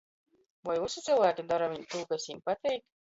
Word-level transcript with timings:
Voi 0.69 0.77
vysi 0.83 1.03
cylvāki 1.07 1.45
dora 1.51 1.67
viņ 1.73 1.83
tū, 1.91 2.01
kas 2.15 2.25
jim 2.31 2.41
pateik? 2.51 2.83